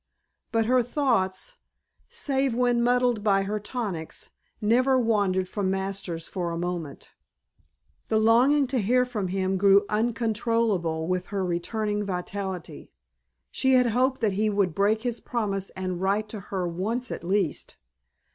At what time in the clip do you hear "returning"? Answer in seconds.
11.45-12.03